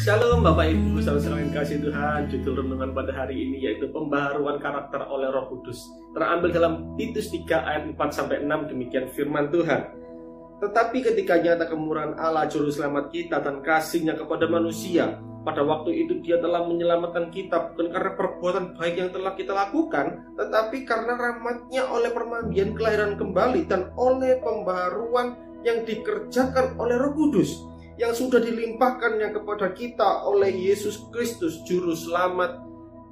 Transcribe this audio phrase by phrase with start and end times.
[0.00, 2.32] Shalom Bapak Ibu, saudara yang kasih Tuhan.
[2.32, 5.92] Judul renungan pada hari ini yaitu Pembaharuan karakter oleh roh kudus.
[6.16, 9.92] Terambil dalam Titus 3 ayat 4 sampai 6 demikian firman Tuhan.
[10.64, 16.20] Tetapi ketika nyata kemurahan Allah Juru selamat kita dan kasihnya kepada manusia Pada waktu itu
[16.24, 21.88] dia telah menyelamatkan kita Bukan karena perbuatan baik yang telah kita lakukan Tetapi karena rahmatnya
[21.88, 29.28] oleh permandian kelahiran kembali Dan oleh pembaharuan yang dikerjakan oleh roh kudus yang sudah dilimpahkannya
[29.36, 32.56] kepada kita oleh Yesus Kristus Juru Selamat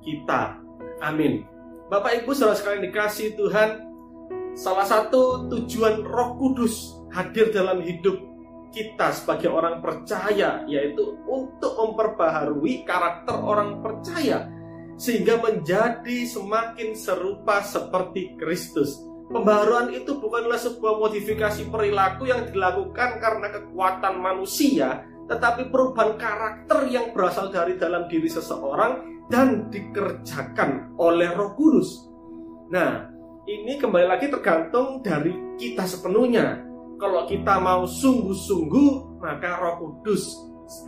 [0.01, 0.57] kita.
[1.05, 1.45] Amin.
[1.93, 3.85] Bapak Ibu saudara sekalian dikasih Tuhan,
[4.57, 8.17] salah satu tujuan Roh Kudus hadir dalam hidup
[8.73, 14.49] kita sebagai orang percaya yaitu untuk memperbaharui karakter orang percaya
[14.97, 19.05] sehingga menjadi semakin serupa seperti Kristus.
[19.29, 27.13] Pembaharuan itu bukanlah sebuah modifikasi perilaku yang dilakukan karena kekuatan manusia, tetapi perubahan karakter yang
[27.13, 32.09] berasal dari dalam diri seseorang dan dikerjakan oleh Roh Kudus.
[32.73, 33.05] Nah,
[33.45, 36.65] ini kembali lagi tergantung dari kita sepenuhnya.
[36.97, 40.25] Kalau kita mau sungguh-sungguh, maka Roh Kudus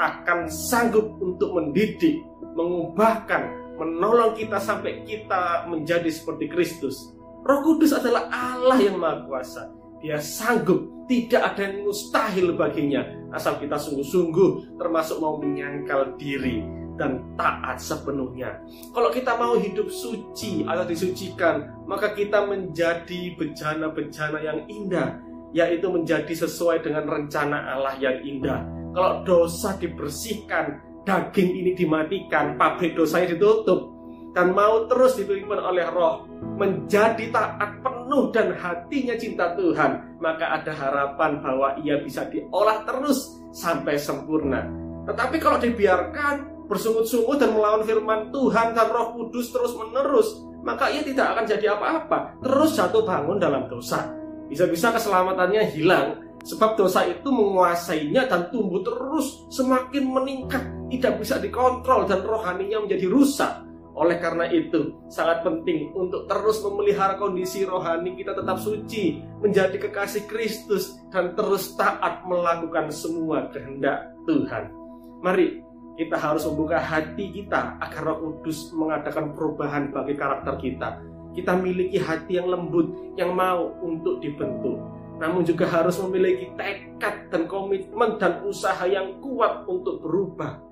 [0.01, 2.25] akan sanggup untuk mendidik,
[2.57, 7.20] mengubahkan, menolong kita sampai kita menjadi seperti Kristus.
[7.41, 9.73] Roh Kudus adalah Allah yang Maha Kuasa.
[10.01, 13.05] Dia sanggup, tidak ada yang mustahil baginya,
[13.37, 16.65] asal kita sungguh-sungguh, termasuk mau menyangkal diri
[16.97, 18.61] dan taat sepenuhnya.
[18.93, 25.21] Kalau kita mau hidup suci atau disucikan, maka kita menjadi bejana-bejana yang indah,
[25.53, 28.65] yaitu menjadi sesuai dengan rencana Allah yang indah.
[28.93, 33.97] Kalau dosa dibersihkan, daging ini dimatikan, pabrik dosanya ditutup,
[34.33, 36.30] dan mau terus dipimpin oleh roh
[36.61, 43.41] menjadi taat penuh dan hatinya cinta Tuhan maka ada harapan bahwa ia bisa diolah terus
[43.57, 44.69] sampai sempurna.
[45.09, 51.01] Tetapi kalau dibiarkan bersungut-sungut dan melawan firman Tuhan dan roh kudus terus menerus maka ia
[51.01, 52.37] tidak akan jadi apa-apa.
[52.45, 54.13] Terus jatuh bangun dalam dosa.
[54.53, 60.61] Bisa-bisa keselamatannya hilang sebab dosa itu menguasainya dan tumbuh terus semakin meningkat
[60.93, 67.19] tidak bisa dikontrol dan rohaninya menjadi rusak oleh karena itu, sangat penting untuk terus memelihara
[67.19, 74.71] kondisi rohani kita tetap suci, menjadi kekasih Kristus, dan terus taat melakukan semua kehendak Tuhan.
[75.21, 75.67] Mari
[75.99, 81.03] kita harus membuka hati kita agar Roh Kudus mengadakan perubahan bagi karakter kita.
[81.35, 84.79] Kita miliki hati yang lembut, yang mau untuk dibentuk.
[85.21, 90.70] Namun juga harus memiliki tekad dan komitmen dan usaha yang kuat untuk berubah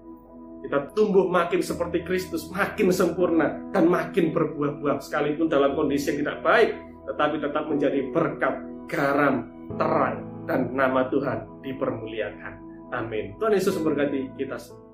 [0.65, 6.39] kita tumbuh makin seperti Kristus, makin sempurna dan makin berbuah-buah sekalipun dalam kondisi yang tidak
[6.43, 6.71] baik,
[7.09, 8.55] tetapi tetap menjadi berkat,
[8.91, 9.47] garam,
[9.79, 10.17] terang
[10.49, 12.53] dan nama Tuhan dipermuliakan.
[12.97, 13.37] Amin.
[13.37, 14.88] Tuhan Yesus memberkati kita semua.